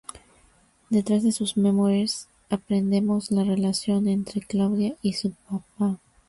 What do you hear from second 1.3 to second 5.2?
sus memories, aprendemos la relación entre Claudia y